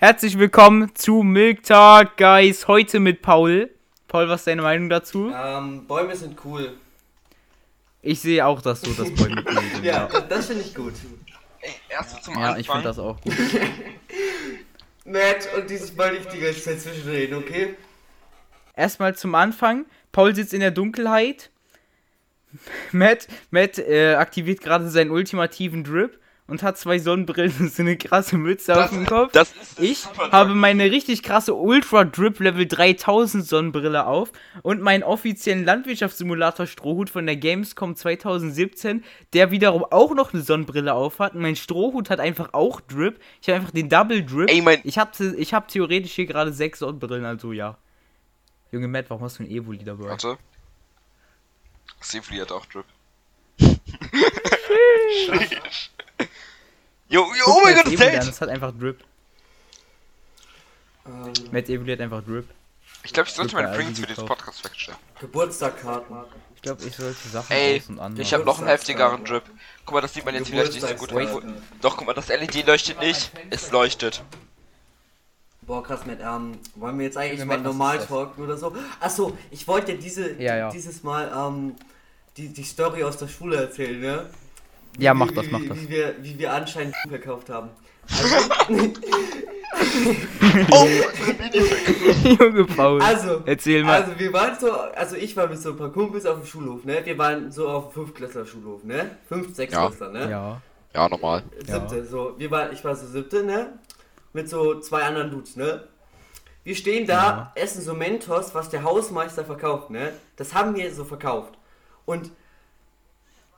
[0.00, 2.66] Herzlich willkommen zu Milk Talk, Guys.
[2.66, 3.68] Heute mit Paul.
[4.08, 5.30] Paul, was ist deine Meinung dazu?
[5.30, 6.72] Ähm, Bäume sind cool.
[8.00, 9.84] Ich sehe auch das so, dass Bäume cool sind.
[9.84, 10.94] Ja, das finde ich gut.
[11.60, 12.60] Ey, erst zum Ja, Anfang.
[12.60, 13.34] ich finde das auch gut.
[15.04, 17.76] Matt, und dieses Mal nicht die ganze Zeit zwischenreden, okay?
[18.74, 19.84] Erstmal zum Anfang.
[20.12, 21.50] Paul sitzt in der Dunkelheit.
[22.92, 26.18] Matt, Matt äh, aktiviert gerade seinen ultimativen Drip
[26.50, 29.32] und hat zwei Sonnenbrillen und so eine krasse Mütze auf dem Kopf.
[29.32, 34.32] Das ist Ich habe meine richtig krasse Ultra Drip Level 3000 Sonnenbrille auf
[34.62, 40.92] und meinen offiziellen Landwirtschaftssimulator Strohhut von der Gamescom 2017, der wiederum auch noch eine Sonnenbrille
[40.92, 41.34] auf hat.
[41.34, 43.20] Und mein Strohhut hat einfach auch Drip.
[43.40, 44.50] Ich habe einfach den Double Drip.
[44.50, 47.78] Ey, mein- ich habe ich hab theoretisch hier gerade sechs Sonnenbrillen, also ja.
[48.72, 50.04] Junge Matt, warum hast du ein Evoli dabei?
[50.10, 50.36] Warte.
[52.00, 52.84] Safely hat auch Drip.
[57.10, 58.28] jo, jo, oh mein Gott, das hält!
[58.28, 59.02] das hat einfach Drip.
[61.06, 62.48] Ähm, Matt Evoli hat einfach Drip.
[63.02, 64.26] Ich glaube, ich sollte meine Prints also für diesen.
[64.26, 64.98] Podcast wegstellen.
[65.20, 66.16] Geburtstagkarten.
[66.56, 68.20] Ich glaube, ich sollte Sachen Ey, aus und an.
[68.20, 69.44] ich habe noch einen heftigeren Drip.
[69.86, 71.10] Guck mal, das sieht man jetzt vielleicht nicht so gut.
[71.80, 73.30] Doch, guck mal, das LED leuchtet nicht.
[73.48, 74.22] Es leuchtet.
[75.62, 76.18] Boah, krass, Matt.
[76.20, 78.74] Ähm, wollen wir jetzt eigentlich mal normal talken oder so?
[78.98, 80.70] Achso, ich wollte diese, Ja, ja.
[80.70, 81.76] dieses Mal ähm,
[82.36, 84.30] die, die Story aus der Schule erzählen, ne?
[84.98, 85.78] Ja, mach das, mach wie, das.
[85.78, 87.70] Wie wir, wie wir anscheinend verkauft haben.
[88.08, 88.36] Also,
[90.72, 90.88] Oh!
[92.38, 93.00] Junge Paul.
[93.02, 94.02] also, Erzähl mal.
[94.02, 96.84] also wir waren so, also ich war mit so ein paar Kumpels auf dem Schulhof,
[96.84, 97.00] ne?
[97.04, 99.16] Wir waren so auf dem Fünftklässler Schulhof, ne?
[99.28, 99.86] Fünf, sechs Ja.
[99.88, 100.30] Klässler, ne?
[100.30, 100.60] ja.
[100.94, 101.44] Ja, normal.
[101.64, 102.34] Siebte, so.
[102.36, 103.78] Wir war, ich war so siebte, ne?
[104.32, 105.84] Mit so zwei anderen Dudes, ne?
[106.64, 110.12] Wir stehen da, essen so Mentos, was der Hausmeister verkauft, ne?
[110.36, 111.54] Das haben wir so verkauft.
[112.06, 112.30] Und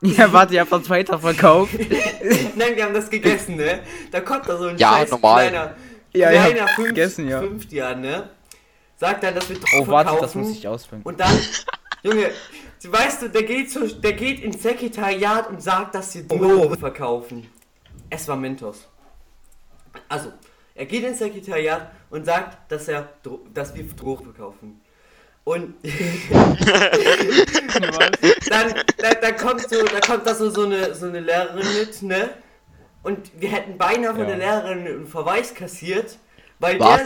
[0.17, 1.73] Ja, warte, ihr habt das weiterverkauft.
[2.55, 3.79] nein, wir haben das gegessen, ne?
[4.11, 5.49] Da kommt da so ein Ja, scheiß normal.
[5.49, 5.75] kleiner,
[6.13, 7.39] Ja, kleiner fünf, gegessen, ja.
[7.39, 8.29] Fünftjahr, ne?
[8.97, 11.03] Sagt dann, dass wir Oh, Drogen warte, das muss ich ausfangen.
[11.03, 11.37] Und dann,
[12.03, 12.31] Junge,
[12.85, 17.47] weißt du, der geht, zu, der geht ins Sekretariat und sagt, dass sie Drogen verkaufen.
[18.09, 18.87] Es war Mentos.
[20.09, 20.33] Also,
[20.75, 23.09] er geht ins Sekretariat und sagt, dass, er,
[23.53, 24.81] dass wir Drogen verkaufen.
[25.45, 25.75] Und
[28.49, 32.01] dann, dann, dann kommt so, da kommt da so, so, eine, so eine Lehrerin mit,
[32.01, 32.29] ne?
[33.03, 34.27] Und wir hätten beinahe von Ja.
[34.27, 36.17] der Lehrerin einen Verweis kassiert,
[36.59, 37.05] weil der,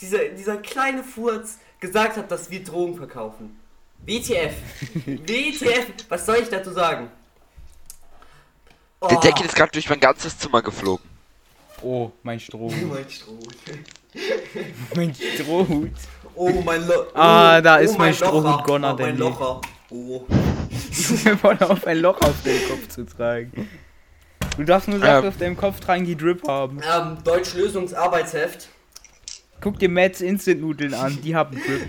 [0.00, 3.58] dieser, dieser kleine Furz gesagt hat, dass wir Drogen verkaufen.
[4.04, 4.54] WTF.
[5.06, 5.86] WTF.
[6.10, 7.10] Was soll ich dazu sagen?
[9.00, 11.08] Oh, Der Deckel ist gerade durch mein ganzes Zimmer geflogen.
[11.82, 12.72] Oh, mein Strohhut.
[12.92, 13.56] mein Strohhut.
[14.94, 15.90] mein Strohhut.
[16.34, 18.62] Oh, mein Lo Ah, oh, da oh, ist mein Strohhut Locher.
[18.64, 19.18] Gonner, oh, mein.
[19.18, 19.60] Locher.
[19.90, 20.26] Oh.
[21.40, 23.68] Voll auf ein Loch auf den Kopf zu tragen.
[24.56, 25.28] Du darfst nur Sachen Ähm.
[25.28, 26.80] auf deinem Kopf tragen, die Drip haben.
[26.82, 28.68] Ähm, Deutsch Lösungsarbeitsheft.
[29.60, 31.82] Guck dir Mats Instant Nudeln an, die haben Drip.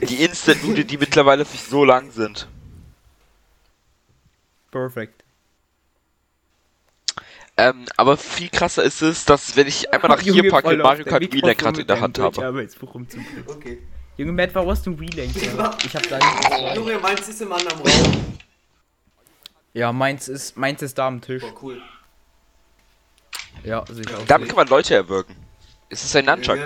[0.08, 2.48] Die Instant-Nudeln, die mittlerweile nicht so lang sind.
[4.70, 5.21] Perfect.
[7.62, 11.04] Ähm, aber viel krasser ist es, dass wenn ich einmal nach hier Junge, packe, Mario
[11.04, 12.68] Kart Mikrofon Wii-Lenkrad mit in der Hand habe.
[12.82, 13.44] Rumzubringen.
[13.46, 13.78] Okay.
[14.16, 15.76] Junge Matt, warum hast du ein Wii-Lenker?
[15.84, 16.76] Ich hab da nicht.
[16.76, 18.36] Junge, meins ist im anderen Raum.
[19.74, 21.42] Ja, meins ist, meins ist da am Tisch.
[21.42, 21.80] Boah, cool.
[23.62, 24.26] Ja, sicher auch.
[24.26, 25.36] Damit kann man Leute erwürgen.
[25.88, 26.58] Es ist ein Nunchuck.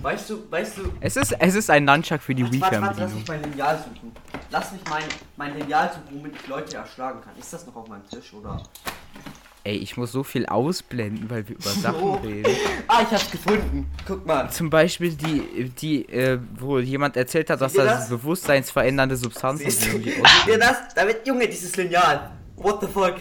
[0.00, 3.00] Weißt du, weißt du, Es ist, es ist ein Nunchuck für die warte, warte, warte,
[3.02, 4.12] lass mich mein Lineal suchen.
[4.50, 5.02] Lass mich mein,
[5.36, 7.36] mein Lineal suchen, womit ich Leute erschlagen kann.
[7.36, 8.62] Ist das noch auf meinem Tisch, oder?
[9.68, 12.14] Ey, ich muss so viel ausblenden, weil wir über Sachen So.
[12.14, 12.56] reden.
[12.90, 13.90] Ah, ich hab's gefunden.
[14.06, 14.50] Guck mal.
[14.50, 18.08] Zum Beispiel die, die, äh, wo jemand erzählt hat, dass das das?
[18.08, 20.04] bewusstseinsverändernde Substanzen sind.
[20.04, 20.94] Seht ihr das?
[20.94, 22.30] Damit, Junge, dieses Lineal.
[22.56, 23.16] What the fuck?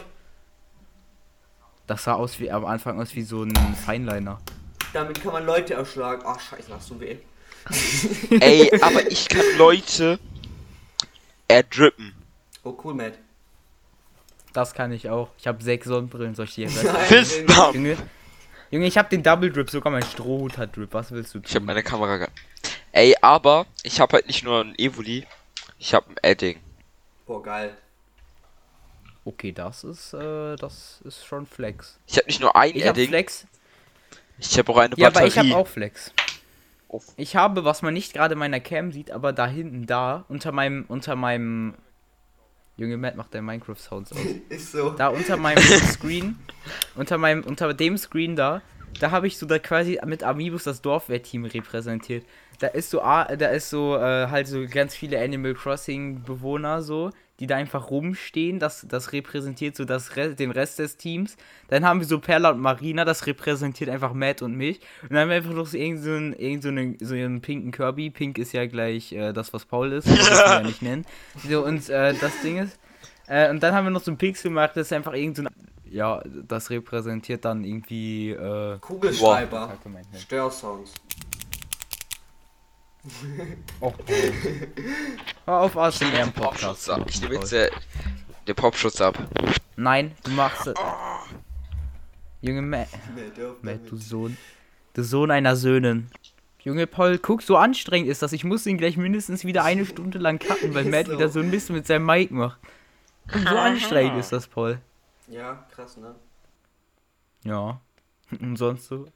[1.86, 3.53] Das sah aus wie am Anfang aus wie so ein
[3.86, 4.38] Feinliner.
[4.94, 6.22] Damit kann man Leute erschlagen.
[6.25, 7.18] Ach, scheiße, hast du weh.
[8.40, 10.18] Ey, aber ich kann Leute
[11.50, 12.13] erdrippen.
[12.63, 13.19] Oh, cool, Matt.
[14.57, 15.29] Das kann ich auch.
[15.38, 17.44] Ich habe sechs Sonnenbrillen, soll ich dir jetzt.
[17.75, 17.95] Junge,
[18.72, 20.91] Junge, ich habe den Double Drip, sogar mein Strohhut hat Drip.
[20.95, 21.65] Was willst du Ich habe tun?
[21.68, 22.27] meine Kamera ge
[22.92, 25.27] Ey, aber ich habe halt nicht nur ein Evoli,
[25.77, 26.59] ich habe ein Edding.
[27.27, 27.77] Boah, geil.
[29.25, 32.00] Okay, das ist, äh, das ist schon Flex.
[32.07, 33.45] Ich habe nicht nur ein Ich habe Edding, Flex.
[34.39, 35.27] ich habe auch eine Ja, aber Batterie.
[35.30, 36.12] ich habe auch Flex.
[36.88, 37.01] Oh.
[37.15, 40.51] Ich habe, was man nicht gerade in meiner Cam sieht, aber da hinten da, unter
[40.51, 41.75] meinem, unter meinem.
[42.77, 44.19] Junge Matt macht der Minecraft-Sounds aus.
[44.50, 44.91] Ist so.
[44.91, 46.38] Da unter meinem Screen,
[46.95, 48.62] unter meinem, unter dem Screen da,
[49.00, 52.25] da habe ich so da quasi mit Amiibus das Dorfwehrteam repräsentiert.
[52.59, 56.81] Da ist so, A- da ist so, äh, halt so ganz viele Animal Crossing Bewohner
[56.81, 58.60] so, die da einfach rumstehen.
[58.60, 61.38] Das, das repräsentiert so das Re den Rest des Teams.
[61.68, 64.80] Dann haben wir so Perla und Marina, das repräsentiert einfach Matt und mich.
[65.04, 67.42] Und dann haben wir einfach noch so irgend so einen, irgend so einen, so einen
[67.42, 68.10] pinken Kirby.
[68.10, 70.07] Pink ist ja gleich äh, das, was Paul ist.
[70.07, 71.06] Das kann man ja nicht nennen.
[71.48, 72.80] So, und äh, das Ding ist.
[73.28, 75.44] Äh, und dann haben wir noch so ein Pixel gemacht, das ist einfach irgend so
[75.44, 75.50] ein.
[75.90, 78.31] Ja, das repräsentiert dann irgendwie.
[78.31, 79.68] Äh, Kugelschreiber.
[79.68, 80.06] Kacke, mein
[83.80, 83.94] Paul.
[85.45, 86.89] Hör auf ASMR im Popschutz Podcast.
[86.89, 87.06] ab.
[87.09, 87.69] Ich nehme jetzt äh,
[88.48, 89.18] den Popschutz ab.
[89.75, 90.75] Nein, du machst es.
[92.42, 92.88] Junge Matt,
[93.62, 93.98] Matt, du.
[93.98, 94.38] Sohn.
[94.94, 96.09] Du Sohn einer Söhnen.
[96.63, 98.33] Junge Paul, guck, so anstrengend ist das.
[98.33, 101.13] Ich muss ihn gleich mindestens wieder eine Stunde lang cutten, weil Matt so.
[101.13, 102.59] wieder so ein Mist mit seinem Mic macht.
[103.31, 104.80] So anstrengend ist das, Paul.
[105.27, 106.15] Ja, krass, ne?
[107.44, 107.80] Ja.
[108.39, 109.07] Und sonst so.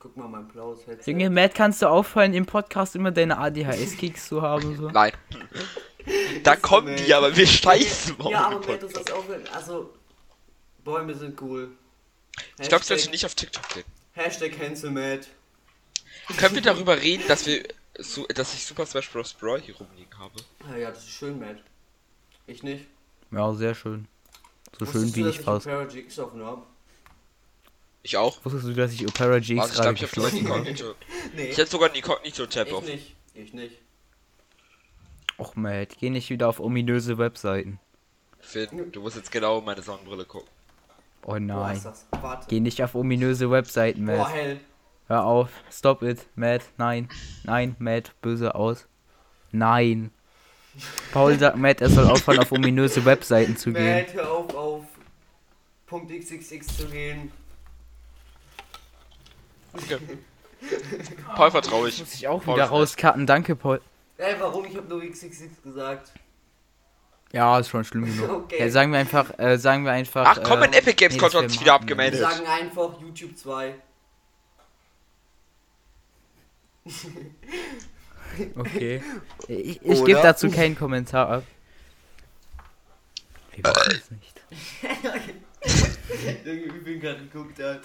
[0.00, 1.10] Guck mal mein blaues Headset.
[1.10, 4.76] Junge, Matt, kannst du aufhören, im Podcast immer deine ADHS-Kicks zu haben?
[4.76, 4.90] So?
[4.90, 5.12] Nein.
[6.44, 8.94] Da Ist kommen die, aber wir scheißen morgen Ja, aber Matt, du Podcast.
[8.94, 9.42] sollst aufhören.
[9.52, 9.92] Also,
[10.84, 11.70] Bäume sind cool.
[12.60, 13.84] Ich glaube, ich sollte Hashtag- nicht auf TikTok gehen.
[14.12, 15.26] Hashtag Cancel Matt.
[16.36, 17.64] Können wir darüber reden, dass wir
[17.98, 19.34] so, dass ich Super Smash Bros.
[19.34, 20.34] Brawl hier rumliegen habe?
[20.70, 21.56] Ah ja, das ist schön, Matt.
[22.46, 22.86] Ich nicht.
[23.32, 24.06] Ja, sehr schön.
[24.78, 25.66] So Wusstest schön du, wie dass ich ich fast.
[25.66, 26.62] Habe?
[28.08, 28.42] Ich auch.
[28.42, 30.58] Wusstest du, dass ich Opera GX Warte, ich glaube, gerade ich habe sogar geschlossen habe?
[30.60, 30.94] Inkognito.
[31.36, 31.42] Nee.
[31.50, 32.84] Ich hätte sogar einen Inkognito-Tab ich auf.
[32.86, 33.16] nicht.
[33.34, 33.74] Ich nicht.
[35.38, 37.78] Och, Matt, geh nicht wieder auf ominöse Webseiten.
[38.40, 40.48] Finn, du musst jetzt genau in meine Sonnenbrille gucken.
[41.26, 41.78] Oh nein.
[41.84, 42.06] das.
[42.22, 42.46] Warte.
[42.48, 44.32] Geh nicht auf ominöse Webseiten, Boah, Matt.
[44.32, 44.60] hell.
[45.08, 45.50] Hör auf.
[45.70, 46.26] Stop it.
[46.34, 47.10] Matt, nein.
[47.44, 48.88] Nein, Matt, böse aus.
[49.52, 50.12] Nein.
[51.12, 54.06] Paul sagt Matt, er soll aufhören, auf ominöse Webseiten zu gehen.
[54.06, 54.84] Matt, hör auf, auf
[55.84, 57.30] Punkt XXX zu gehen.
[59.72, 59.98] Okay.
[61.36, 61.98] Paul vertraue ich.
[62.00, 63.26] Muss ich auch Paul wieder rauscutten.
[63.26, 63.80] Danke, Paul.
[64.16, 64.64] Ey, warum?
[64.64, 66.12] Ich habe nur XXX gesagt.
[67.32, 68.28] Ja, ist schon schlimm genug.
[68.44, 68.58] Okay.
[68.60, 70.24] Ja, sagen wir einfach, äh, sagen wir einfach.
[70.26, 72.20] Ach komm, ein äh, Epic Games Konto hat sich wieder Marken, Wir abgemeldet.
[72.20, 73.74] sagen einfach YouTube 2.
[78.56, 79.02] Okay.
[79.48, 81.44] Ich, ich gebe dazu keinen Kommentar ab.
[83.52, 84.40] Wir wissen es nicht.
[86.46, 87.80] Junge, wie viel gerade geguckt hat.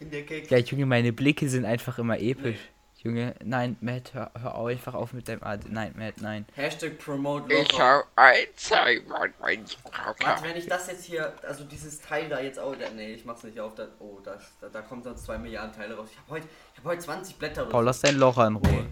[0.00, 0.46] In der Cake.
[0.48, 2.58] Ja, Junge, meine Blicke sind einfach immer episch.
[3.00, 5.66] Junge, nein, Matt, hör, hör auf, einfach auf mit deinem Ad.
[5.70, 6.44] Nein, Matt, nein.
[6.56, 7.84] Hashtag Promote Ich Locker.
[7.84, 9.08] habe ein Zeichen.
[9.08, 13.44] Warte, wenn ich das jetzt hier, also dieses Teil da jetzt auch, nee, ich mach's
[13.44, 16.08] nicht auf, da, oh, das, da, da kommt sonst 2 Milliarden Teile raus.
[16.10, 18.68] Ich hab heute, ich hab heute 20 Blätter oder Paul, lass dein Loch in Ruhe.
[18.72, 18.86] Nee.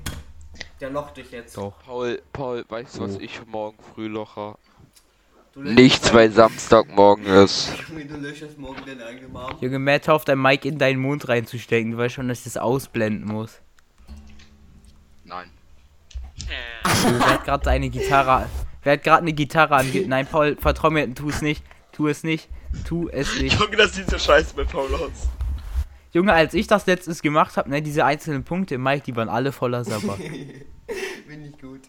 [0.80, 1.56] Der locht dich jetzt.
[1.56, 1.74] Doch.
[1.84, 3.20] Paul, Paul, weißt du, was Oh.
[3.20, 4.56] ich morgen früh locher?
[5.56, 7.72] Nichts, weil Samstagmorgen ist.
[9.60, 11.92] Junge, Matt, hör auf dein Mic in deinen Mund reinzustecken.
[11.92, 13.60] Du weißt schon, dass ich das ausblenden muss.
[15.24, 15.50] Nein.
[17.04, 18.48] Junge, wer hat gerade deine Gitarre.
[18.82, 20.06] Wer hat gerade eine Gitarre ange.
[20.06, 21.64] Nein, Paul, vertrau mir, tu es nicht.
[21.92, 22.50] Tu es nicht.
[22.86, 23.58] Tu es nicht.
[23.58, 25.28] Junge, das sieht so scheiße bei Paul aus.
[26.12, 29.30] Junge, als ich das letztes gemacht habe, ne, diese einzelnen Punkte im Mic, die waren
[29.30, 30.16] alle voller Sabber.
[31.28, 31.80] Bin ich gut.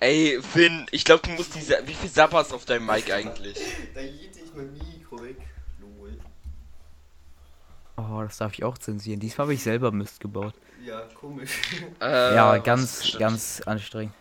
[0.00, 1.78] Ey, Finn, ich glaube, du musst diese.
[1.86, 3.58] Wie viel Sapper hast du auf deinem Mic eigentlich?
[3.94, 5.36] Da jiete ich mein Mikro weg.
[5.80, 6.18] Lol.
[7.96, 9.20] Oh, das darf ich auch zensieren.
[9.20, 10.54] Diesmal habe ich selber Mist gebaut.
[10.84, 11.50] Ja, komisch.
[12.00, 13.20] Äh, ja, ganz, stimmt.
[13.20, 14.14] ganz anstrengend.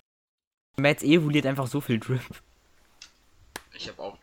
[0.77, 2.21] Matt evoluiert einfach so viel Drip.
[3.73, 4.17] Ich hab auch.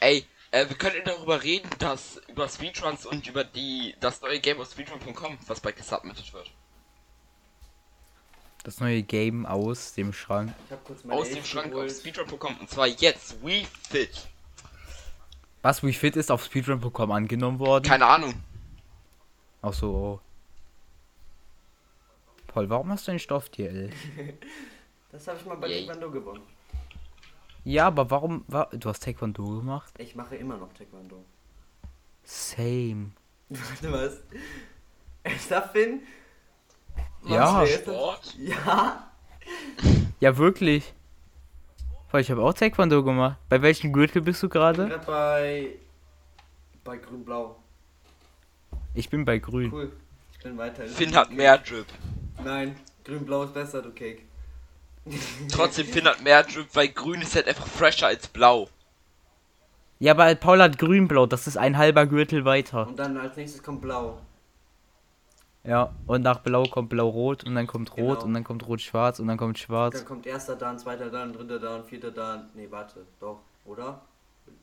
[0.00, 4.60] Ey, äh, wir können darüber reden, dass über Speedruns und über die das neue Game
[4.60, 6.50] auf speedrun.com, was bald gesubmitted wird.
[8.64, 10.54] Das neue Game aus dem Schrank.
[10.66, 14.28] Ich hab kurz meine Aus dem Schrank auf speedrun.com und zwar jetzt We Fit.
[15.62, 17.84] Was Wii Fit ist auf Speedrun.com angenommen worden.
[17.84, 18.34] Keine Ahnung.
[19.62, 19.94] Ach so.
[19.94, 20.20] oh.
[22.48, 23.90] Paul, warum hast du ein Stofftier?
[25.12, 25.84] Das habe ich mal bei Yay.
[25.84, 26.42] Taekwondo gewonnen.
[27.64, 28.46] Ja, aber warum.
[28.48, 29.92] Wa du hast Taekwondo gemacht?
[29.98, 31.22] Ich mache immer noch Taekwondo.
[32.24, 33.10] Same.
[33.50, 34.22] Warte, was?
[35.22, 36.00] Echter Finn?
[37.24, 37.66] Ja.
[37.66, 38.34] Sport?
[38.38, 39.10] Ja.
[40.20, 40.92] Ja, wirklich.
[42.14, 43.38] Ich habe auch Taekwondo gemacht.
[43.48, 44.88] Bei welchem Gürtel bist du Ich bin gerade?
[44.88, 45.68] gerade bei.
[46.84, 47.56] bei Grün-Blau.
[48.94, 49.72] Ich bin bei Grün.
[49.72, 49.92] Cool.
[50.36, 50.84] Ich bin weiter.
[50.86, 51.86] Finn hat mehr Drip.
[52.44, 54.22] Nein, Grün-Blau ist besser, du Cake.
[55.50, 58.68] Trotzdem Finn hat mehr Drip, weil grün ist halt einfach fresher als blau.
[59.98, 61.26] Ja, aber Paul hat Grün-Blau.
[61.26, 62.86] Das ist ein halber Gürtel weiter.
[62.86, 64.20] Und dann als nächstes kommt Blau.
[65.64, 68.24] Ja, und nach Blau kommt Blau-Rot und dann kommt Rot Genau.
[68.24, 69.94] und dann kommt Rot-Schwarz und dann kommt Schwarz.
[69.94, 72.50] Dann kommt erster Dan, zweiter Dan, dritter Dan, vierter Dan.
[72.54, 74.00] Nee, warte, doch, oder?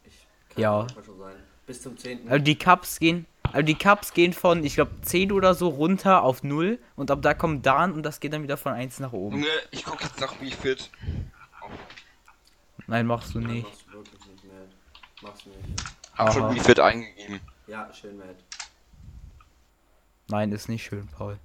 [0.04, 0.88] Ich kann Ja.
[1.06, 1.36] schon sein.
[1.66, 2.30] Bis zum 10.
[2.30, 6.22] Also die Cups gehen, also die Cups gehen von, ich glaube, 10 oder so runter
[6.24, 9.14] auf 0 und ab da kommt Dan und das geht dann wieder von 1 nach
[9.14, 9.38] oben.
[9.38, 10.90] Junge, ich guck jetzt nach We Fit.
[12.88, 13.64] Nein, machst du Nein, nicht.
[13.68, 15.22] Machst du wirklich nicht, Matt.
[15.22, 15.84] Machst du nicht.
[16.18, 17.40] Hab schon wie fit eingegeben.
[17.68, 18.36] Ja, schön, Matt.
[20.30, 21.40] Nein, ist nicht schön, Paul.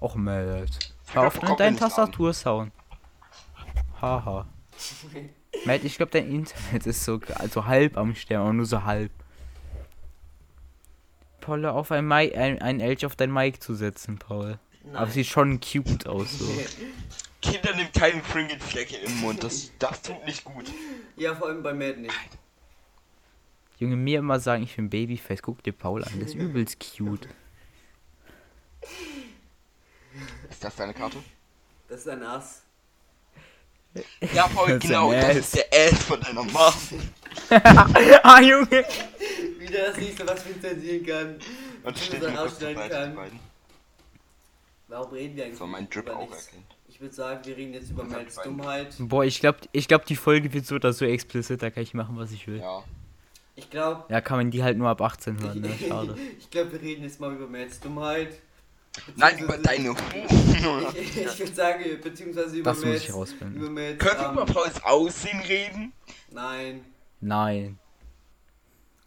[0.00, 0.68] Och, Matt.
[1.06, 1.76] Ich Hör auf mit an.
[1.76, 2.72] Tastatursound.
[4.00, 4.46] Haha.
[5.64, 9.10] Matt, ich glaube, dein Internet ist so also halb am Sterben, aber nur so halb.
[11.40, 14.58] Paul, hör auf ein, Mic, ein, ein Elch auf dein Mic zu setzen, Paul.
[14.92, 16.46] Aber sieht schon cute aus, so.
[17.40, 19.42] Kinder nimmt keinen Pringles-Flecke im Mund.
[19.42, 20.66] Das, das tut nicht gut.
[21.16, 22.12] Ja, vor allem bei Matt nicht.
[23.82, 25.42] Junge, mir immer sagen, ich bin Babyface.
[25.42, 27.26] Guck dir Paul an, das ist übelst cute.
[30.48, 31.16] Ist das deine Karte?
[31.88, 32.62] Das ist ein Ass.
[34.32, 35.12] Ja, Paul, Das genau.
[35.12, 36.72] Das ist der Ass von deiner Mom.
[38.22, 38.84] ah, Junge!
[39.58, 41.38] Wieder das nächste, was wir zensieren kann.
[41.82, 43.14] Und Ich steht mir ausschneiden kann.
[43.16, 43.40] beiden.
[44.86, 46.46] Warum reden wir eigentlich Soll mein Drip über auch nichts?
[46.46, 46.64] erkennen.
[46.88, 48.28] Ich würde sagen, wir reden jetzt über beiden.
[48.44, 48.94] Dummheit.
[49.00, 51.94] Boah, ich glaube, ich glaub, die Folge wird so oder so explicit, da kann ich
[51.94, 52.60] machen, was ich will.
[52.60, 52.84] Ja.
[53.54, 55.70] Ich glaube, Ja, kann man die halt nur ab 18 hören, ne?
[55.78, 56.16] Schade.
[56.38, 58.38] ich glaube, wir reden jetzt mal über Mads Dummheit.
[59.16, 59.94] Nein, über deine.
[60.94, 63.08] Ich, ich würde sagen, beziehungsweise über Das muss ich.
[63.08, 63.24] Über.
[63.24, 65.92] Können wir ähm, über Pauls Aussehen reden?
[66.30, 66.84] Nein.
[67.20, 67.78] Nein.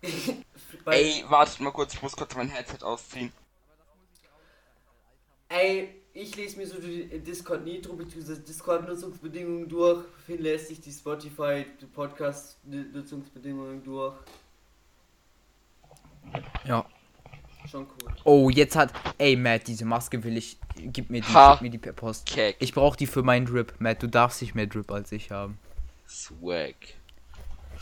[0.86, 3.32] Ey, wartet mal kurz, ich muss kurz mein Headset ausziehen.
[5.50, 8.36] Ey, ich lese mir so die Discord Nitro bzw.
[8.48, 10.06] Discord Nutzungsbedingungen durch.
[10.26, 14.16] Finn lässt sich die Spotify Podcast Nutzungsbedingungen durch.
[16.66, 16.86] Ja.
[17.70, 18.14] Schon cool.
[18.24, 18.94] Oh, jetzt hat.
[19.18, 20.58] Ey, Matt, diese Maske will ich.
[20.78, 21.54] Gib mir die, Ha.
[21.54, 22.28] gib mir die per Post.
[22.28, 22.56] Keck.
[22.60, 23.74] Ich brauche die für meinen Drip.
[23.80, 25.58] Matt, du darfst nicht mehr Drip als ich haben.
[26.08, 26.76] Swag.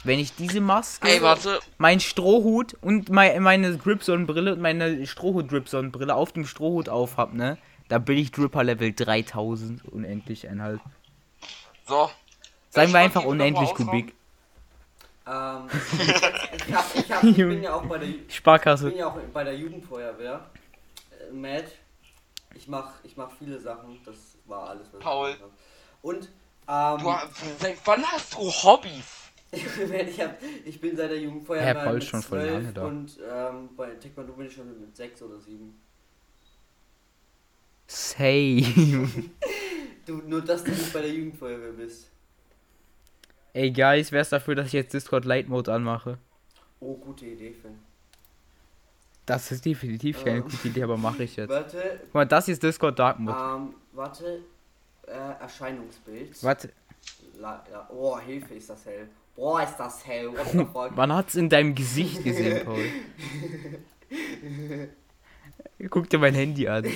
[0.04, 1.60] Wenn ich diese Maske, Ey, warte.
[1.78, 7.58] mein Strohhut und mein, meine Drip-Sonnenbrille und meine Strohhut-Drip-Sonnenbrille auf dem Strohhut auf hab, ne?
[7.94, 9.86] Da bin ich Dripper Level 3000.
[9.86, 10.82] Unendlich einhalb.
[11.88, 12.10] So.
[12.72, 14.16] Sagen wir einfach unendlich kubik.
[15.28, 15.68] Ähm,
[16.00, 18.90] ich, hab, ich, hab, ich bin ja auch bei der, Ju- ich Sparkasse.
[18.90, 20.50] bin ja auch bei der Jugendfeuerwehr.
[21.12, 21.66] Äh, Matt,
[22.56, 24.00] ich mach, ich mach viele Sachen.
[24.06, 24.16] Das
[24.48, 25.30] war alles, was Paul.
[25.30, 25.38] ich.
[26.02, 26.24] Und,
[26.68, 29.30] ähm, Du, hast- seit wann hast du Hobbys?
[29.52, 30.36] ich, hab,
[30.66, 32.86] ich bin seit der Jugendfeuerwehr Herr Paul mit ist schon voll 12 lange da.
[32.88, 35.80] Und ähm, bei Taekwondo bin ich schon mit 6 oder 7.
[37.88, 39.10] Same.
[40.06, 42.10] Du, nur dass du nicht bei der Jugendfeuerwehr bist.
[43.54, 46.18] Ey, Guys, wär's dafür, dass ich jetzt Discord Light Mode anmache?
[46.82, 47.80] Oh, gute Idee, Finn.
[49.26, 50.44] Das ist definitiv keine Ähm.
[50.44, 51.50] gute Idee, aber mache ich jetzt.
[51.50, 53.38] Warte, Guck mal, das ist Discord Dark Mode.
[53.40, 54.42] ähm, warte.
[55.08, 56.44] Äh, Erscheinungsbild.
[56.44, 56.74] Warte,
[57.40, 59.08] La, ja, oh, Hilfe, ist das hell.
[59.38, 60.34] Boah, ist das hell.
[60.34, 60.94] What the fuck?
[60.98, 62.84] man hat's in deinem Gesicht gesehen, Paul.
[65.90, 66.86] Guck dir mein Handy an.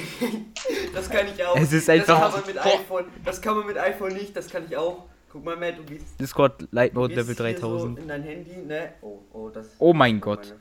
[0.94, 1.56] Das kann ich auch.
[1.56, 3.06] Es ist Das einfach- kann man mit iPhone.
[3.24, 4.36] Das kann man mit iPhone nicht.
[4.36, 5.04] Das kann ich auch.
[5.32, 8.00] Guck mal, Matt, du gehst, Discord Light Mode Level hier so 3000.
[8.00, 8.94] in dein Handy, ne?
[9.02, 9.76] Oh, oh, das.
[9.78, 10.56] Oh mein Gott.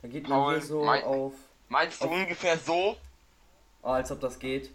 [0.00, 1.34] Dann geht man Paul, hier so mein- auf.
[1.68, 2.96] Meinst du ungefähr so?
[3.82, 4.70] Oh, als ob das geht.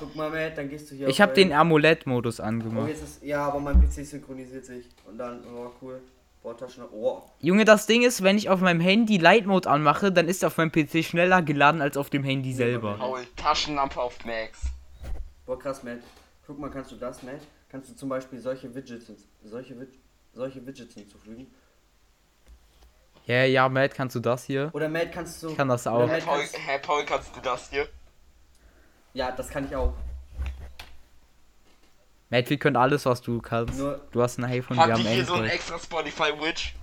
[0.00, 2.88] Guck mal, Matt, dann gehst du hier Ich auf habe den Amulett-Modus Oh, angemacht.
[2.88, 3.22] jetzt ist.
[3.22, 4.86] Ja, aber mein PC synchronisiert sich.
[5.06, 6.00] Und dann, oh, cool.
[6.42, 6.84] Bordtaschen.
[6.92, 7.22] Oh.
[7.38, 10.56] Junge, das Ding ist, wenn ich auf meinem Handy Light Mode anmache, dann ist auf
[10.56, 12.96] meinem PC schneller geladen als auf dem Handy selber.
[12.98, 14.60] Paul, Taschenlampe auf Max.
[15.46, 16.00] Boah, krass, Matt.
[16.46, 17.40] Guck mal, kannst du das, Matt?
[17.70, 19.10] Kannst du zum Beispiel solche Widgets,
[19.44, 19.88] solche, Wid
[20.32, 21.46] solche Widgets hinzufügen?
[23.26, 24.70] Ja, ja, Matt, kannst du das hier?
[24.72, 25.50] Oder Matt, kannst du.
[25.50, 26.08] Ich kann das auch.
[26.08, 27.88] Herr Matt, Paul, Herr Paul, kannst du das hier?
[29.14, 29.94] ja, das kann ich auch.
[32.32, 33.78] Matt, wir können alles, was du kannst.
[33.78, 35.52] Nur- Du hast ein iPhone, wir haben hier so ein Android.
[35.54, 36.74] extra Spotify-Witch?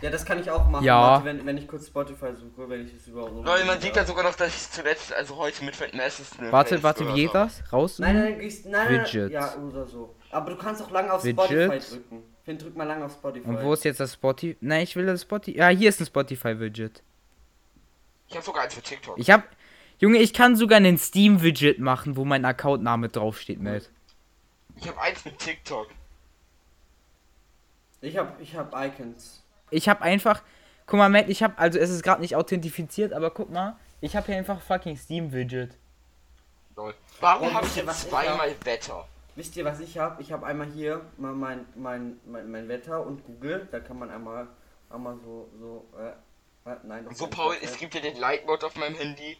[0.00, 0.84] Ja, das kann ich auch machen.
[0.84, 0.98] Ja.
[1.00, 3.94] Warte, wenn, wenn ich kurz Spotify suche, wenn ich es überhaupt so Leute, man sieht
[3.96, 7.34] ja sogar noch, dass ich zuletzt, also heute mit Fat Masses Warte, warte, wie geht
[7.34, 7.62] das?
[7.72, 7.98] Raus?
[7.98, 9.32] Nein, nein, gehst, nein, nein, Widgets.
[9.32, 10.14] Ja, oder so.
[10.30, 11.44] Aber du kannst auch lange auf Widget.
[11.46, 12.22] Spotify drücken.
[12.44, 13.46] Finn, drück mal lange auf Spotify.
[13.46, 14.56] Und wo ist jetzt das Spotify?
[14.60, 15.58] Nein, ich will das Spotify.
[15.58, 17.02] Ja, hier ist ein Spotify-Widget.
[18.28, 19.18] Ich hab sogar eins für TikTok.
[19.18, 19.42] Ich hab.
[19.98, 23.90] Junge, ich kann sogar einen Steam-Widget machen, wo mein Accountname draufsteht, Matt.
[24.80, 25.88] Ich hab eins mit TikTok.
[28.00, 29.42] Ich hab, ich hab Icons.
[29.70, 30.42] Ich hab einfach.
[30.86, 31.60] Guck mal, Matt, ich hab.
[31.60, 33.76] Also, es ist gerade nicht authentifiziert, aber guck mal.
[34.00, 35.76] Ich hab hier einfach fucking Steam-Widget.
[36.76, 36.94] Lol.
[37.20, 39.08] Warum Oh, hab ich jetzt zweimal Wetter?
[39.34, 40.20] Wisst ihr, was ich hab?
[40.20, 43.68] Ich hab einmal hier mal mein, mein, mein, mein Wetter und Google.
[43.72, 44.46] Da kann man einmal,
[44.90, 47.04] einmal so, so, äh, äh nein.
[47.08, 49.36] das So, ist Paul, es gibt ja den Light Mode auf meinem Handy.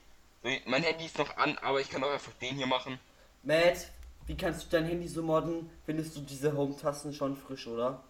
[0.67, 2.99] Mein Handy ist noch an, aber ich kann auch einfach den hier machen.
[3.45, 3.89] Matt,
[4.29, 5.71] wie kannst du dein Handy so modden?
[5.87, 8.05] Findest du diese Home-Tasten schon frisch, oder?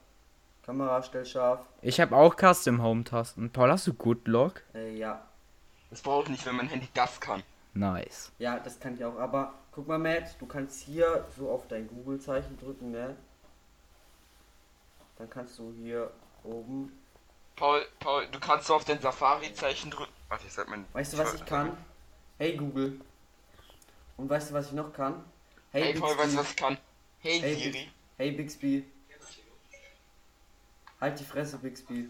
[0.66, 1.60] Kamera, stell scharf.
[1.80, 3.50] Ich hab auch Custom Home-Tasten.
[3.50, 4.62] Paul, hast du Good Lock?
[4.74, 5.24] Äh, ja.
[5.90, 7.42] Das brauche ich nicht, wenn mein Handy das kann.
[7.72, 8.32] Nice.
[8.38, 9.16] Ja, das kann ich auch.
[9.16, 13.14] Aber guck mal, Matt, du kannst hier so auf dein Google-Zeichen drücken, ne?
[15.18, 16.10] Dann kannst du hier
[16.42, 16.98] oben.
[17.54, 20.12] Paul, Paul, du kannst so auf den Safari-Zeichen drücken.
[20.28, 20.84] Warte, ich sag mein.
[20.92, 21.76] Weißt du, was ich kann?
[22.38, 23.00] Hey Google.
[24.16, 25.24] Und weißt du, was ich noch kann?
[25.82, 26.22] Hey, Paul, Bixby.
[26.24, 26.78] weißt du, was ich kann?
[27.20, 27.88] Hey, Hey, Siri.
[28.16, 28.84] Hey Bixby.
[31.00, 32.08] Halt die Fresse, Bixby.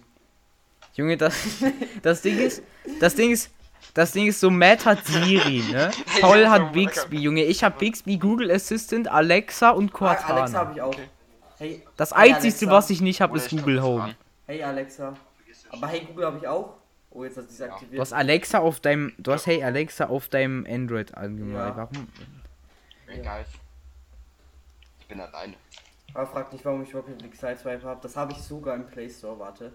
[0.94, 1.34] Junge, das,
[2.02, 2.62] das Ding ist,
[3.00, 3.50] das Ding ist,
[3.94, 5.90] das Ding ist so, Matt hat Siri, ne?
[6.20, 7.44] Paul hat Bixby, Junge.
[7.44, 10.72] Ich hab Bixby, Google Assistant, Alexa und Ah, Alexa habe Cortana.
[10.74, 10.94] ich auch.
[11.58, 12.76] Hey, Das hey, einzigste, Alexa.
[12.76, 14.14] was ich nicht habe, Oder ist Google Home.
[14.46, 15.14] Hey Alexa.
[15.70, 16.74] Aber Hey Google habe ich auch.
[17.10, 18.00] Oh, jetzt hat sie es Du aktiviert.
[18.00, 21.68] hast Alexa auf deinem, du hast Hey Alexa auf deinem Android angemeldet.
[21.68, 21.76] Ja.
[21.76, 22.08] Warum?
[23.08, 23.44] Egal.
[25.00, 25.54] Ich bin alleine.
[26.14, 28.00] Aber frag nicht, warum ich Rocket League Sideswipe habe.
[28.02, 29.38] Das habe ich sogar im Play Store.
[29.38, 29.72] Warte.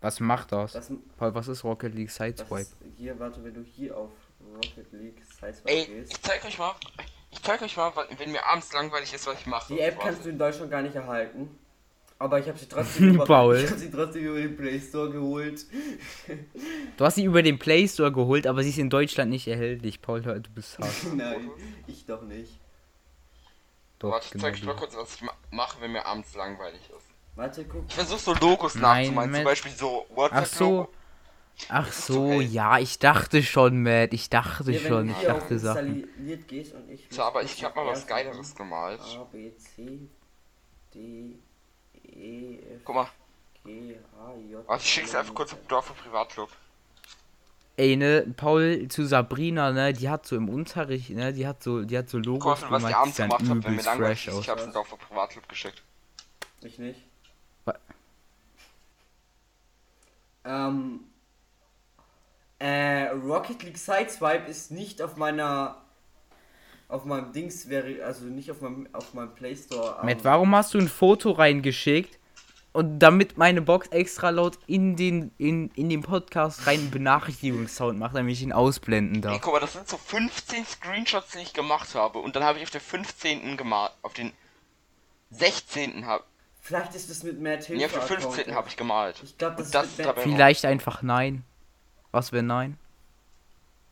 [0.00, 0.72] Was macht das?
[0.72, 2.60] Das, Paul, was ist Rocket League Sideswipe?
[2.60, 4.10] ist hier, warte, wenn du hier auf
[4.54, 6.12] Rocket League Sideswipe Ey, gehst.
[6.12, 6.74] ich zeig euch mal.
[7.30, 9.74] Ich zeig euch mal, wenn mir abends langweilig ist, was ich mache.
[9.74, 11.58] Die App kannst du in Deutschland gar nicht erhalten.
[12.18, 13.56] Aber ich habe sie trotzdem über, Paul.
[13.56, 15.66] ich hab sie trotzdem über den Play Store geholt.
[16.96, 20.00] Du hast sie über den Play Store geholt, aber sie ist in Deutschland nicht erhältlich.
[20.00, 20.92] Paul, du bist hart.
[21.14, 21.50] Nein,
[21.88, 22.60] ich doch nicht.
[24.04, 26.34] Doch, Warte, ich genau zeig euch mal kurz, was ich ma mache, wenn mir abends
[26.34, 27.06] langweilig ist.
[27.36, 27.84] Warte, guck.
[27.88, 29.44] Ich versuche so Logos nachzumachen, zum.
[29.44, 30.64] Beispiel so Ach WordPress so.
[30.64, 30.88] Logo.
[31.68, 32.42] Ach so, okay.
[32.42, 34.12] ja, ich dachte schon, Matt.
[34.12, 35.08] Ich dachte wenn schon.
[35.08, 36.02] Ich dachte Sachen.
[36.02, 37.06] installiert gehst und ich.
[37.08, 39.00] So, aber ich hab mal was Geileres gemalt.
[39.00, 40.00] A, B, C,
[40.92, 41.38] D,
[42.02, 43.08] E, F, Guck mal,
[43.64, 44.68] G, H, J.
[44.68, 46.50] warte, ich schick's einfach kurz auf Dorf und Privatclub.
[47.76, 51.82] Ey, ne, Paul zu Sabrina, ne, die hat so im Unterricht, ne, die hat so,
[51.82, 54.28] die hat so Logos was ich gemacht, abends die gemacht habe, wenn mir langweilig fresh
[54.28, 54.34] ist.
[54.34, 54.40] aus.
[54.44, 55.82] Ich hab's in Dorf und Privatclub geschickt.
[56.62, 57.00] Ich nicht.
[57.64, 57.74] Wa-
[60.44, 61.00] Ähm.
[62.60, 65.76] Äh, Rocket League Sideswipe ist nicht auf meiner.
[66.88, 68.04] Auf meinem Dings wäre.
[68.04, 69.96] Also nicht auf meinem, auf meinem Play Store.
[70.00, 72.18] ähm, Matt, warum hast du ein Foto reingeschickt
[72.74, 78.16] und damit meine Box extra laut in den, in, in den Podcast rein Benachrichtigungssound macht,
[78.16, 79.40] damit ich ihn ausblenden Ey, darf?
[79.40, 82.18] guck mal, das sind so 15 Screenshots, die ich gemacht habe.
[82.18, 83.56] Und dann habe ich auf der 15.
[83.56, 83.92] gemalt.
[84.02, 84.32] Auf den
[85.30, 86.04] 16.
[86.04, 86.24] habe.
[86.60, 87.74] Vielleicht ist es mit Matt Hilfe.
[87.74, 88.40] Nee, auf der 15.
[88.40, 88.56] Account.
[88.56, 89.20] habe ich gemalt.
[89.22, 91.44] Ich glaube, das, das ist dabei- Vielleicht einfach nein.
[92.10, 92.76] Was wäre nein?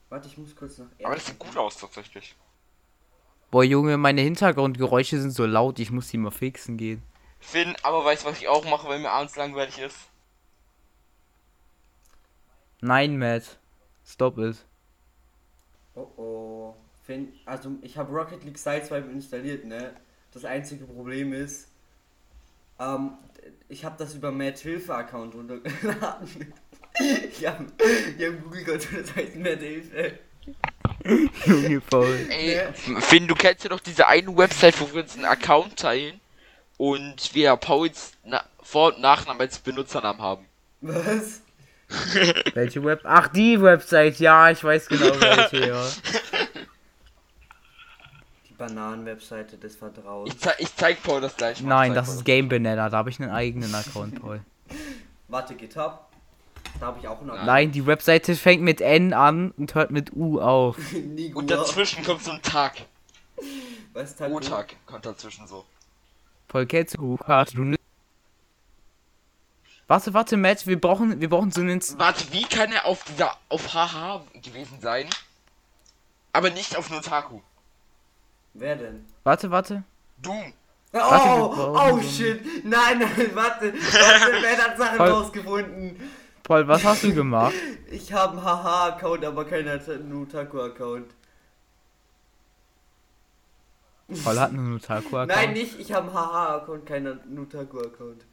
[0.09, 0.87] Warte, ich muss kurz nach.
[1.05, 2.35] Aber das sieht gut aus tatsächlich.
[3.53, 7.03] Boah, Junge, meine Hintergrundgeräusche sind so laut, ich muss die mal fixen gehen.
[7.43, 9.97] Finn, aber weißt du, was ich auch mache, wenn mir abends langweilig ist?
[12.81, 13.59] Nein, Matt.
[14.07, 14.57] Stop it.
[15.95, 16.77] Oh oh.
[17.05, 19.95] Finn, also ich habe Rocket League Sideswipe installiert, ne?
[20.33, 21.69] Das einzige Problem ist,
[22.79, 23.19] ähm,
[23.69, 26.55] ich habe das über Matt Hilfe Account runtergeladen.
[26.99, 27.67] ich habe
[28.17, 30.19] ich hab Google Konto, das heißt Matt Hilfe.
[31.45, 32.27] Junge, Paul.
[32.31, 32.73] Ey?
[32.73, 36.21] Finn, du kennst ja doch diese eine Website, wo wir uns einen Account teilen
[36.77, 40.47] und wir Pauls Na Vor- und Nachnamen als Benutzernamen haben.
[40.81, 41.43] Was?
[42.55, 43.01] Welche Web?
[43.05, 45.87] Ach, die Website, ja, ich weiß genau welche, ja.
[48.49, 50.33] Die Bananen-Webseite des Vertrauens.
[50.33, 51.69] Ich, zei ich zeig Paul das gleich mal.
[51.69, 54.41] Nein, das Paul ist Game Banana, da habe ich einen eigenen Account, Paul.
[55.29, 56.07] Warte, GitHub.
[56.81, 57.35] Da habe ich auch noch.
[57.45, 60.77] Nein, die Webseite fängt mit N an und hört mit U auf.
[61.35, 62.75] Und dazwischen kommt so ein Tag.
[63.93, 64.37] Was Taco?
[64.37, 65.65] O-Tag kommt dazwischen so.
[66.49, 66.85] Paul, du
[67.55, 67.77] du ne-
[69.89, 71.81] Warte, warte, Matt, wir brauchen, wir brauchen so einen...
[71.99, 75.09] Warte, wie kann er auf dieser, auf HH gewesen sein?
[76.33, 77.41] Aber nicht auf Notaku.
[78.55, 79.05] Wer denn?
[79.25, 79.83] Warte, warte.
[80.19, 80.53] Doom.
[80.95, 82.65] Oh, Warte, oh so shit.
[82.65, 83.73] Nein, nein, warte.
[83.75, 86.11] Warte, wer hat Sachen Voll- rausgefunden?
[86.43, 87.55] Paul, was hast du gemacht?
[87.91, 91.07] Ich habe einen Haha-Account, aber keinen Nutaku-Account.
[94.25, 95.29] Paul hat einen Nutaku-Account.
[95.29, 95.79] Nein, nicht.
[95.79, 98.25] Ich habe einen Haha-Account, keinen Nutaku-Account.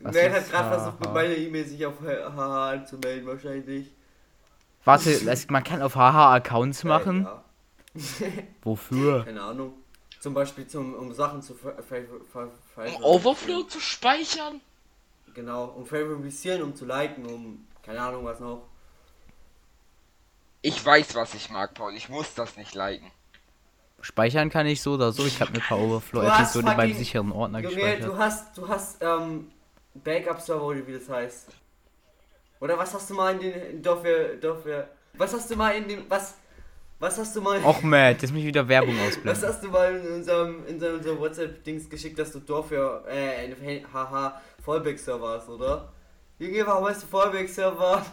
[0.00, 3.90] Wer hat gerade versucht, mit meiner E-Mail sich auf Haha anzumelden, wahrscheinlich.
[4.84, 7.26] Warte, es, man kann auf Haha Accounts machen?
[7.26, 7.28] Äh,
[7.98, 8.32] ja.
[8.62, 9.24] Wofür?
[9.24, 9.74] Keine Ahnung.
[10.20, 14.60] Zum Beispiel zum, um Sachen zu Um Overflow zu speichern?
[15.34, 18.66] Genau, um favorisieren, um zu liken, um keine Ahnung was noch.
[20.62, 21.94] Ich weiß, was ich mag, Paul.
[21.94, 23.10] Ich muss das nicht liken.
[24.00, 25.26] Speichern kann ich so oder so.
[25.26, 28.04] Ich habe mir ein paar Overflow-Episoden beim fucking- sicheren Ordner Junge, gespeichert.
[28.08, 29.50] du hast, du hast, ähm,
[29.94, 31.48] Backup-Server oder wie das heißt.
[32.60, 36.04] Oder was hast du mal in den, dafür, dafür, was hast du mal in dem,
[36.08, 36.34] was,
[37.00, 39.42] was hast du mal, Och, Matt, jetzt mich wieder Werbung was ausblenden.
[39.48, 44.40] hast du mal in unserem, in unserem, WhatsApp-Dings geschickt, dass du dafür, äh, eine haha,
[44.64, 45.92] Fallback-Server hast, oder?
[46.38, 48.04] Junge, warum hast du Fallback-Server?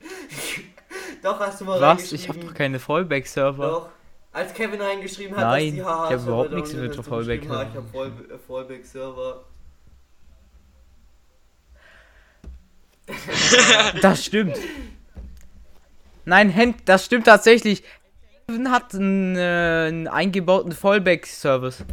[1.22, 2.12] Doch, hast du mal Was?
[2.12, 3.66] Ich habe doch keine Fallback-Server.
[3.68, 3.88] Doch.
[4.36, 7.48] Als Kevin reingeschrieben hat, Nein, dass die HH ich hab überhaupt nichts mit ha, Ich
[7.48, 9.44] hab Fall, äh, Fallback Server.
[14.02, 14.58] Das stimmt.
[16.26, 17.82] Nein, Hen das stimmt tatsächlich.
[18.46, 21.86] Kevin hat einen, äh, einen eingebauten Fallback-Service.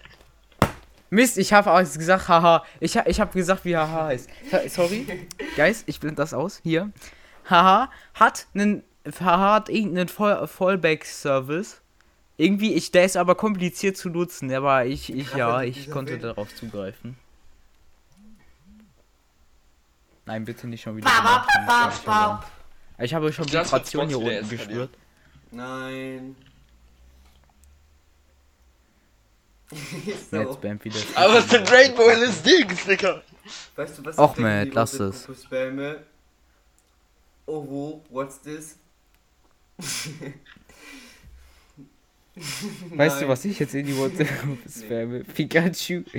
[1.09, 2.65] Mist, ich habe auch gesagt, haha.
[2.81, 4.29] Ich, ich habe gesagt, wie haha heißt.
[4.51, 5.07] So- Sorry,
[5.55, 6.59] Guys, ich blende das aus.
[6.63, 6.91] Hier.
[7.49, 8.83] Haha hat einen,
[9.19, 11.81] hat irgendeinen Fall Fallback-Service.
[12.37, 16.53] Irgendwie, ich, der ist aber kompliziert zu nutzen, aber ich, ich, ja, ich konnte darauf
[16.55, 17.15] zugreifen.
[20.25, 21.09] Nein, bitte nicht schon wieder.
[21.09, 21.49] gemacht.
[21.67, 22.51] bap, bap.
[22.99, 24.89] Ich habe schon Vibration hier unten gespürt.
[25.51, 26.35] Nein.
[29.69, 30.37] so.
[30.37, 30.99] Jetzt spammt wieder.
[31.15, 33.21] Aber es sind Rainbow LSDs, Digga.
[33.75, 34.17] Weißt du was?
[34.17, 35.27] Och, ich Matt, lass es.
[35.43, 36.03] Spamme?
[37.45, 38.01] Oh?
[38.09, 38.77] What's this?
[42.35, 43.29] Weißt du, Nein.
[43.29, 44.29] was ich jetzt in die WhatsApp
[44.67, 45.23] spamme?
[45.23, 46.03] Pikachu.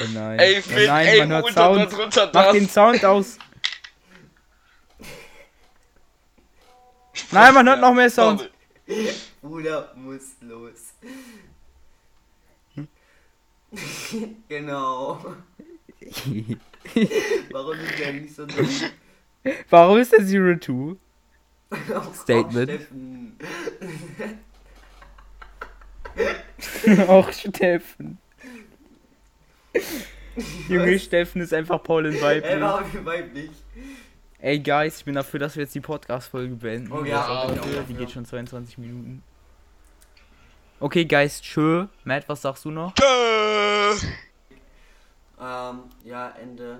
[0.00, 0.38] Oh nein.
[0.38, 1.92] Ey, oh Finn, nein, ey, man hört Sound.
[1.92, 3.36] das, runter, Mach den Sound aus.
[7.32, 8.48] Nein, man hört noch mehr Sound.
[9.42, 10.94] Bruder muss los.
[14.48, 15.34] genau.
[17.50, 18.68] Warum ist der nicht so dumm?
[19.68, 20.96] Warum ist der Zero Two?
[21.70, 22.70] Auch Statement.
[22.70, 23.38] Steffen.
[27.08, 28.18] Auch Steffen.
[30.68, 32.60] Junge, Steffen ist einfach Paul in Ey, Weiblich.
[32.60, 33.50] warum weiblich?
[34.40, 36.92] Ey, Guys, ich bin dafür, dass wir jetzt die Podcast-Folge beenden.
[36.92, 37.82] Oh ja, Ja, okay, okay.
[37.88, 39.22] Die geht schon 22 Minuten.
[40.80, 41.86] Okay, Guys, tschö.
[42.04, 42.94] Matt, was sagst du noch?
[42.94, 44.06] Tschö.
[45.40, 46.76] Ähm, ja, Ende.